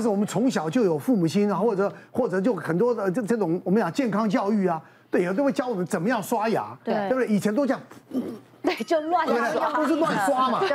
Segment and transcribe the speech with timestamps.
[0.00, 4.80] 其实我们从小就有父母亲啊，或者或者就很多的这这种我们讲健康教育啊，
[5.10, 7.26] 对，有都会教我们怎么样刷牙，对，对不对？
[7.26, 7.80] 以前都这样，
[8.64, 10.60] 对，就乱刷，都是乱刷嘛。
[10.66, 10.68] 对，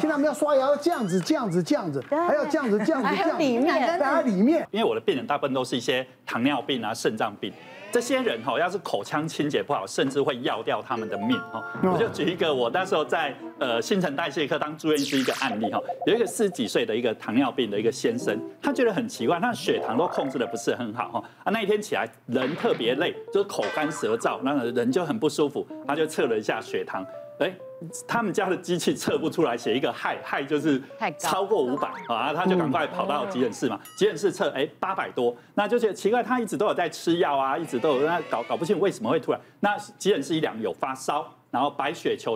[0.00, 4.66] 现在我们要刷牙要这样子，这样子，这样子，还要这样子，这样子，这样子，里面，在里面。
[4.72, 7.52] 因为我的病人大部分都是一些糖尿病啊、肾脏病。
[7.92, 11.62] 这些人哈，要是口腔清洁不好，甚至会要掉他们的命哈。
[11.82, 21.24] 我就举一个，我那时候在呃新陈代谢科当住院医师一个案例哈，有一个四十几岁的一个糖尿病的一个先生，他觉得很奇怪，他血糖都控制的不是很好哈。
[21.44, 27.04] 啊，那一天起来人特别累，就是口干舌燥，那个人就很不舒服，他就测了一下血糖，
[27.40, 27.52] 哎。
[28.06, 30.80] 他们家的机器测不出来，写一个氦，氦就是
[31.18, 41.28] 超过五百啊，他就赶快跑到急诊室嘛，急诊室测，哎，八百多，那就觉得奇怪，他一直都有在吃药啊，一直都有，那搞搞不清为什么会突然，那急诊室一量有发烧。
[41.52, 42.34] 然后白血球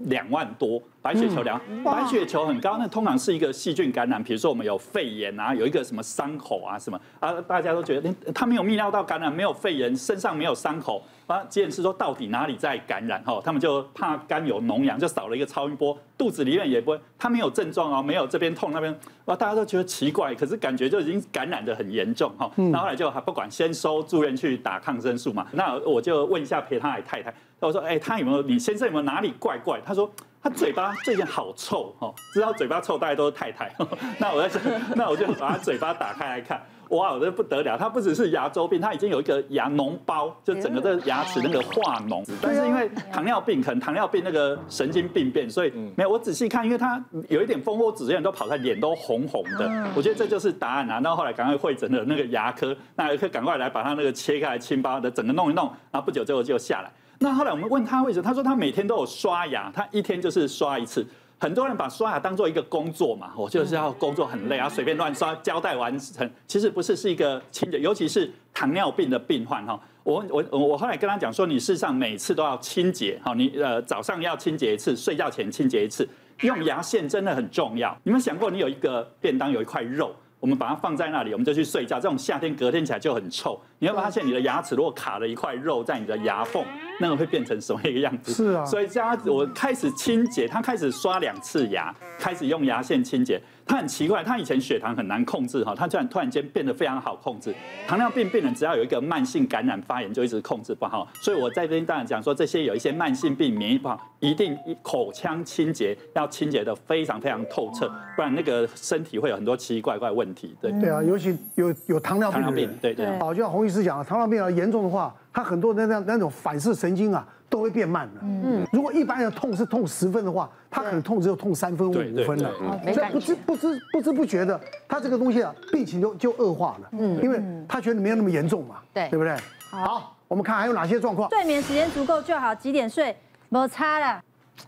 [0.00, 27.32] 两万多，白血球量，白血球很高，那通常是一个细菌感染，比如说我们有肺炎啊，有一个什么伤口啊什么啊，大家都觉得他没有泌尿道感染，没有肺炎，身上没有伤口啊，急诊室说到底哪里在感染哈，他们就怕肝有脓疡，就扫了一个超音波，肚子里面也不会，他没有症状哦，没有这边痛那边，哇，大家都觉得奇怪，可是感觉就已经感染的很严重哈，然后后来就还不管，先收住院去打抗生素嘛，那我就问一下陪他的太太。
[27.60, 28.40] 我说，哎，他有没有？
[28.42, 29.78] 你先生有没有哪里怪怪？
[29.84, 30.10] 他说，
[30.42, 33.70] 他嘴巴最近好臭，哦，知道嘴巴臭，大家都是太太。
[34.18, 34.62] 那我在想，
[34.96, 42.24] 那我就把他嘴巴打开来看，哇，我这不得了，他不只是牙周病，他已经有一个牙脓包，就整个这个牙齿那个化脓。
[42.40, 46.08] 但是因为糖尿病，可能糖尿病那个神经病变，所以没有。
[46.08, 49.70] 我仔细看，因为他有一点蜂窝组织炎都跑出来，脸都红红的。
[49.94, 51.00] 我觉得这就是答案啊。
[51.00, 56.90] 然后后来赶快会诊的那个牙科，那牙科赶快来把他那个切开来清包的整个弄一弄，然后不久之后就下来。
[57.22, 61.06] 那后来我们问他为什么，他说他每天都有刷牙，他一天就是刷一次。
[61.38, 66.28] 很多人把刷牙当做一个工作嘛，我就是要工作很累啊，随便乱刷，交代完成。
[66.46, 69.78] 其实不是，是一个清洁，尤其是糖尿病的病患哈。
[70.02, 76.08] 我我我后来跟他讲说，你事实上每次都要清洁，好，你呃早上要清洁一次，睡觉前清洁一次，
[76.40, 77.94] 用牙线真的很重要。
[78.02, 80.14] 你们想过，你有一个便当有一块肉？
[80.40, 82.00] 我们把它放在那里，我们就去睡觉。
[82.00, 83.60] 这种夏天隔天起来就很臭。
[83.78, 86.64] 你会发现你的牙齿如果卡了一块肉在你的牙缝，
[86.98, 88.32] 那个会变成什么一个样子？
[88.32, 88.64] 是啊。
[88.64, 93.40] 所以这样我开始清洁，他开始刷两次牙，开始用牙线清洁。
[93.70, 97.54] 他很奇怪，他以前血糖很难控制哈，他突然突然间变得非常好控制。
[97.86, 101.06] 糖尿病病人只要有一个慢性感染发炎，就一直控制不好。
[101.22, 110.56] 所以我在这边当然讲说，这些有一些慢性病免疫不好，一定口腔清洁要清洁的非常非常透彻，不然那个身体会有很多奇奇怪怪问题。
[110.60, 113.06] 对对啊，尤其有有糖尿病糖尿病，对对。
[113.20, 117.26] 哦，就像洪医师讲的，糖尿病要严重的话，他很多那那那种反射神经啊。
[117.50, 118.20] 都会变慢了。
[118.22, 121.92] 嗯，如果一般人痛是痛十分的话，他可能痛只有痛三分五
[122.24, 122.48] 分了。
[122.94, 126.88] 所以不知不知不知不觉的，他这个东西啊，病情就就恶化了。
[126.92, 128.76] 嗯，因为他觉得没有那么严重嘛。
[128.94, 129.36] 对，对不对？
[129.68, 131.28] 好，我们看还有哪些状况。
[131.30, 133.16] 睡眠时间足够就好，几点睡？
[133.48, 134.22] 没差了。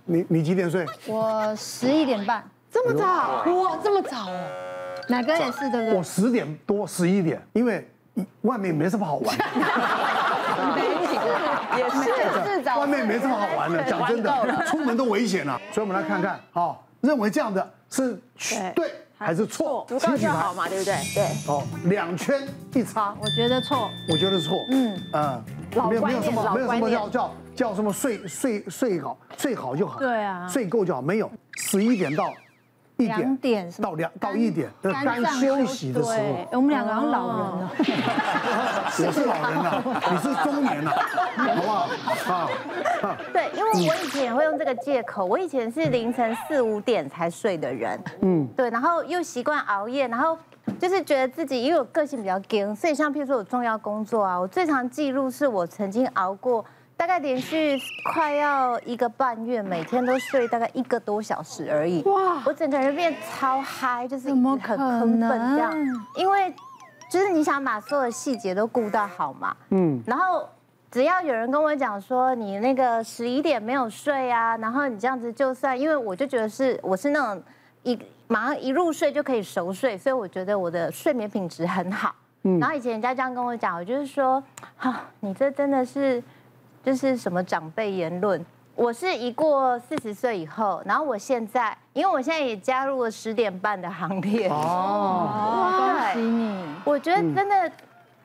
[0.05, 0.85] 你你几点睡？
[1.07, 2.43] 我十一点半。
[2.69, 3.45] 这么早？
[3.45, 4.45] 哇，这么早哦。
[5.07, 5.95] 哪个也是对不对？
[5.95, 7.89] 我十点多十一点，因为
[8.41, 9.37] 外面没什么好玩。
[11.77, 15.61] 也是，是外面没这么好玩的，讲真的，出门都危险了。
[15.73, 18.21] 所以我们来看看，好，认为这样的是
[18.75, 19.85] 对还是错？
[19.89, 20.95] 足够就好嘛，对不对？
[21.15, 21.27] 对。
[21.47, 23.91] 好，两圈一插，我觉得错。
[24.11, 24.59] 我觉得错。
[24.71, 25.45] 嗯嗯，
[25.89, 29.99] 没有没有什么没有什么叫叫叫什么睡睡睡好睡好就好。
[29.99, 32.33] 对啊，睡够就好，没有十一点到。
[33.07, 37.71] 两点到两到一点的该休息的时候，我们两个好像老人了。
[38.99, 40.91] 我是老人了， 你是中年了，
[41.37, 41.63] 好不
[42.33, 42.51] 好？
[43.03, 50.37] 啊，对，因为我以前也会用这个借口，我以前是凌晨四五点才睡的人，嗯，对，然后又习惯熬夜，然后
[50.79, 56.65] 就是觉得自己因为我个性比较硬，所以像譬如说我重要工作啊，我最常记录是我曾经熬过。
[57.03, 57.77] 大概连续
[58.13, 62.01] 快要一个半月，每天都睡大概一个多小时而已。
[62.05, 62.41] 哇！
[62.47, 64.77] 我整个人变超嗨，就是很亢
[65.19, 65.73] 奋这样。
[66.15, 66.55] 因为
[67.11, 69.57] 就是你想把所有的细节都顾到好嘛。
[69.71, 70.01] 嗯。
[70.07, 70.49] 然后
[70.93, 77.43] 只要有人跟我讲说你那个十一点没有睡啊，然后你这样子就算，因为我就觉得是我是那种
[77.83, 77.99] 一
[78.29, 82.15] 马上一入睡就可以熟睡，所以我觉得我的睡眠品质很好。
[82.45, 82.61] 嗯。
[82.61, 84.41] 然后以前人家这样跟我讲，我就是说，
[84.77, 86.23] 好，你这真的是。
[86.85, 88.45] 就是什么长辈言论，
[88.75, 96.65] 我是一过四十岁以后，然后我现在，因为我现在也加入了十点半的行列哦，恭喜你！
[96.85, 97.71] 我觉得真的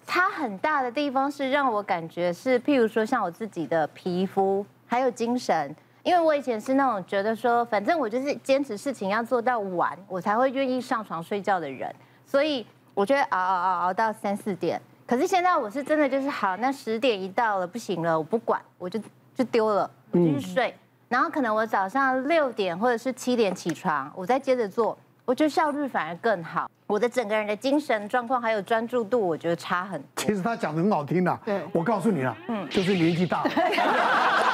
[0.05, 11.93] 差很大的地方是让我感觉是，譬如说像我自己的皮肤还有精神，因为我以前是那种觉得说，反正我就是坚持事情要做到晚，我才会愿意上床睡觉的人，
[12.25, 12.65] 所以。
[12.97, 14.81] 我觉得熬熬熬熬到三四点。
[15.07, 18.99] 可是现在我是真的就是好，那十点一到了不行了，我不管，我就
[19.33, 20.69] 就丢了，我就去睡。
[20.69, 26.69] 嗯、然后可能我早上六点或者是七点起床，我再接着做，我觉得效率反而更好。
[26.87, 30.07] 我的整个人的精神状况还有专注度，我觉得差很多。
[30.15, 33.51] 其实他讲的很好听的，对，我告诉你了，嗯，就是年纪大了。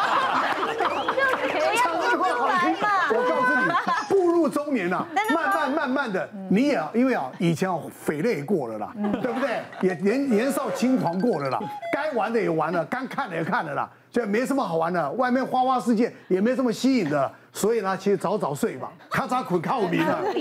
[5.33, 9.61] 慢慢慢慢的，你也因为啊，以前啊，匪类过了啦， 对不对？
[9.81, 11.59] 也年年少轻狂过了啦，
[11.93, 20.33] 该玩的也玩了，该看的也看了啦，就没什么好玩的，外面花花世界也没什么吸引的，所以呢，其实早早睡吧，咔嚓捆靠名了，对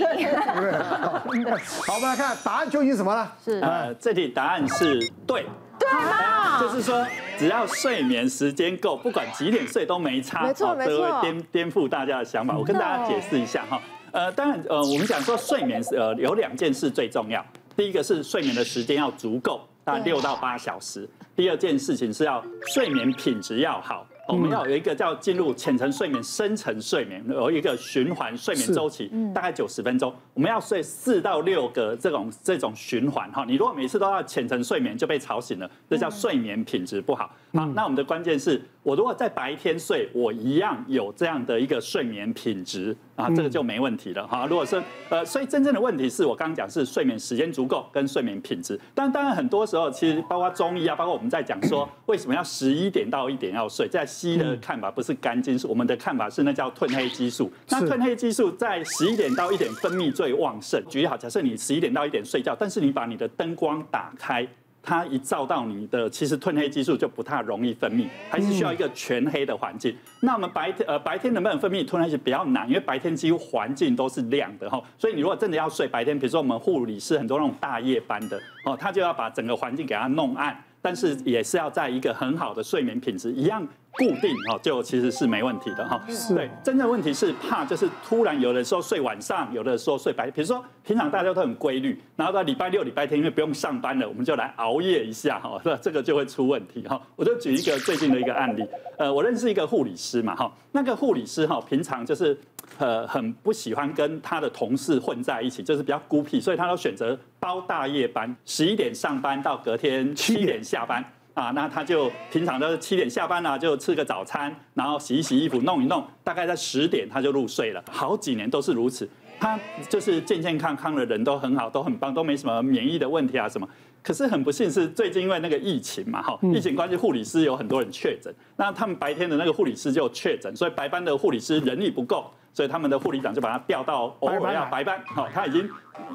[0.55, 0.71] 不对？
[0.81, 3.31] 好，我们来看答案究竟是什么呢？
[3.43, 5.45] 是呃，这题答案是对。
[5.79, 6.59] 对吗？
[6.61, 7.03] 就是说，
[7.37, 10.43] 只要睡眠时间够，不管几点睡都没差。
[10.43, 11.19] 没错没错。
[11.19, 12.55] 颠颠覆大家的想法。
[12.55, 13.81] 我跟大家解释一下哈。
[14.13, 17.43] 呃，当然呃，我们讲说睡眠是呃有两件事最重要。
[17.75, 21.09] 第一个是睡眠的时间要足够，大概六到八小时。
[21.35, 24.07] 第二件事情是要睡眠品质要好。
[24.27, 30.13] 我们要有一个叫进入浅层睡眠、深层睡眠，有一个循环睡眠周期，大概九十分钟。
[30.35, 33.43] 我们要睡四到六个这种这种循环哈。
[33.45, 37.35] 你如果每次都要浅层睡眠就被吵醒了，这叫睡眠品质不好。
[37.55, 44.47] 好，那我们的关键是我如果在白天睡，我一样有这样的一个睡眠品质啊，这个就没问题了哈。
[44.47, 48.79] 如果是呃，所以真正的问题是我刚刚讲是睡眠时间足够跟睡眠品质。
[48.95, 57.51] 但当然很多时候其实包括中医啊，包括我们在讲说 为什么要十一点到一点要睡，在西医的看法不是肝经，是我们的看法是那叫褪黑激素。
[57.69, 60.83] 那褪黑激素在十一点到一点分泌最旺盛。
[60.89, 64.47] 举例好，假设你十一点到一点睡觉，但是你把你的灯光打开。
[64.85, 69.95] 它一照到你的，其实褪黑激素就不太容易分泌，还是需要一个全黑的环境。
[70.19, 80.61] 那我们白天呃白天能不能分泌褪黑激素比较难，因为白天几乎环境都是亮的哈，所以你如果真的要睡白天，比如说我们护理师很多那种大夜班的哦，他就要把整个环境给它弄暗。
[80.83, 85.99] 但是也是要在一个很好的睡眠品质一样固定哦，就其实是没问题的哈。
[86.35, 90.33] 对，真正问题是怕就是突然有的时候睡晚上，有的时候睡白天。
[90.33, 97.01] 比如说平常大家都很规律，然后到礼拜六、礼拜天因为不用上班了，我们就来熬夜一下哈，那这个就会出问题哈。
[97.15, 98.65] 我就举一个最近的一个案例，
[98.97, 102.37] 呃，我认识一个护理师嘛哈，那个护理师哈平常就是。
[102.79, 111.03] 呃，很不喜欢跟他的同事混在一起，就是比较孤僻，所以他都选择包大夜班，十一点上班到隔天七点下班
[111.35, 111.51] 啊。
[111.51, 117.83] 那他就平常都是七点下班啊，就吃个早餐，然后洗一洗衣服，弄一弄，大概在十点他就入睡了。
[117.91, 119.07] 好几年都是如此，
[119.39, 123.69] 他就是健健康康的人都很好，都很棒，都没什么免疫的问题啊什么。
[124.01, 132.29] 可是很不幸是最近因为那个疫情嘛，哈，疫情关系护理师有很多人确诊，那他们白天的那个护理师就确诊，所以白班的护理师人力不够。
[132.53, 135.69] 所以他们的护理长就把他调到偶尔要白班，好，他已经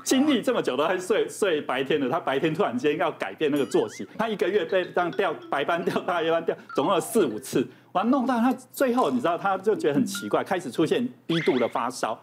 [0.05, 12.19] 经历这么久都还睡睡白天的，他白天突然间要改变那个作息，他一个月被这样调白班调大夜班调，总共有四五次，完弄到他最后，你知道他就觉得很奇怪，开始出现低度的发烧。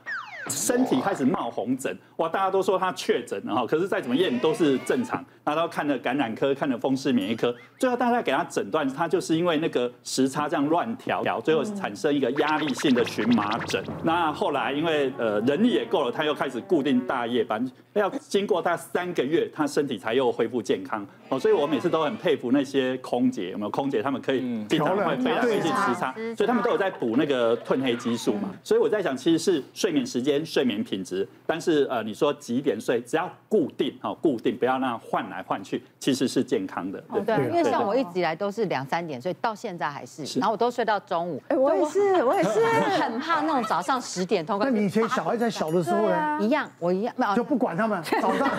[0.48, 2.30] 身体开始冒红疹，哇！
[2.30, 5.24] 大家都说他确诊了哈，可是再怎么验都是正常。
[5.44, 13.84] 然后看了感染科，看了风湿免疫科，最后大家给他诊断，他就是因为那个时差这样乱调调，最后产生一个压力性的荨麻疹。
[14.04, 17.64] 那后来因为呃人力也够了，他又开始固定大夜班，
[17.94, 21.06] 要经过他三个月，他身体才又恢复健康。
[21.30, 24.02] 哦，所以我每次都很佩服那些空姐，有没有空姐？
[24.02, 28.50] 他们可以经常会飞来飞去时差，所以他们都有在补那个褪黑激素嘛。
[28.64, 37.00] 所以我在想，其实是睡眠时间、睡眠品质，但是呃，你说几点睡，只要固定哦，固定，不要那样换来换去，其实是健康的。
[37.14, 41.40] 对，对，因为像我一直以来都是两三点睡，到现在还是，然后我都睡到中午。
[41.50, 42.60] 哎，我也是，我也是，
[43.00, 44.58] 很怕那种早上十点通。
[44.60, 46.40] 那你以前小孩在小的时候呢？
[46.42, 48.50] 一样，我一样，就不管他们，早上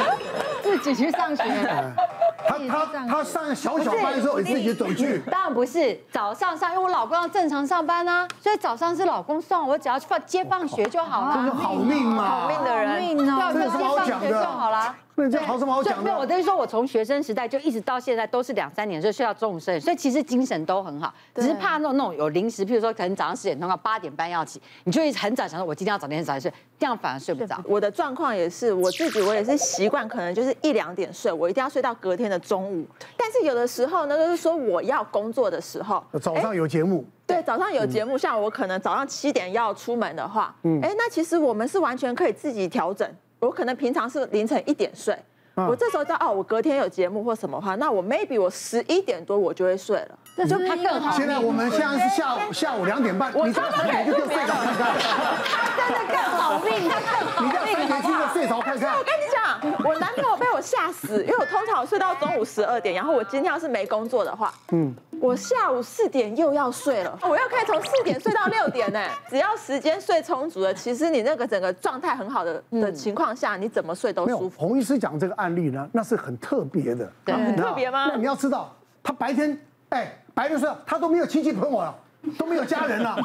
[0.62, 1.44] 自己去上学。
[2.48, 5.18] 他他他上小小班的时候，你自己走去？
[5.30, 11.34] 当然不是，早上上，因为我老公要正常上班啊，所以早上是老公送，我只要去放接放学就好了。
[11.34, 14.94] 真是好命嘛，好命的人，要接放学就好了。
[15.18, 16.02] 那这好什么好讲的？
[16.04, 27.58] 没有，我等于说，我从学生时代就一直到现在都是两三点睡，睡到中午十点，所以其实精神都很好，只是怕那种那种有临时，譬如说可能早上十点钟到八点半要起，你就一直很早想说，我今天要早点早点睡，这样反而睡不着。
[27.64, 32.86] 我的状况也是，我自己我也是习惯，可能就是一两点睡，我一定要睡到隔天的中午。
[33.16, 43.10] 但是有的时候呢，就是说我要工作的时候，早上有节目，对，早上有节目，像我可能早上七点要出门的话，嗯，哎，那其实我们是完全可以自己调整。
[43.38, 45.16] 我可能平常是凌晨一点睡。
[45.54, 51.16] 我这时候知道哦，我隔天有节目或什么话，那我 maybe 我十一点多我就会睡了，这就他更好。
[51.16, 54.92] 现在我们现在是下午下午两点半，你这样三点就睡着看看。
[55.48, 57.48] 他真的更好命，他更好命。
[57.48, 58.98] 你这样三点就睡着看看。
[58.98, 59.42] 我跟你讲，
[59.84, 60.46] 我男朋友被。
[60.56, 68.98] 我吓死，因为我通常睡到中午十二点，然后我今天要是没工作的话，嗯，我下午四点又要睡了，我又可以从四点睡到六点呢。
[69.28, 74.58] 只要时间睡充足了，其实你那个整个状态很好的的情况下，你怎么睡都舒服。
[74.58, 78.06] 洪医师讲这个案例呢，那是很特别的，对，很特别吗？
[78.08, 81.94] 那你要知道，他白天哎白天睡，他都没有亲戚朋友了。
[82.38, 83.16] 都没有家人了，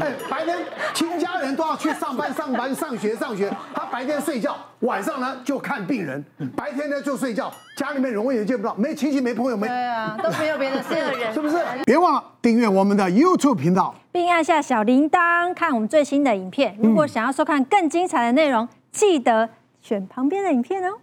[0.00, 0.58] 哎，白天
[0.94, 6.24] 亲家人都要去上班、上班、上学、上学，他白天睡觉，晚上呢就看病人，
[6.56, 11.56] 白天呢就睡觉，家里面人也见不到，没亲戚、没朋友、没对啊，都没有别的事的人，是不是？
[11.84, 16.76] 别忘了订阅我们的 YouTube 频道，并按下小铃铛看我们最新的影片。
[16.82, 19.48] 如果想要收看更精彩的内容，记得
[19.80, 20.98] 选旁边的影片哦。